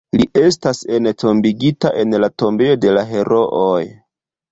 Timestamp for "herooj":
3.11-3.83